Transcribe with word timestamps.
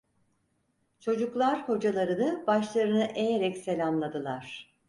Çocuklar 0.99 1.69
hocalarını 1.69 2.43
başlarını 2.47 3.03
eğerek 3.15 3.57
selamladılar. 3.57 4.73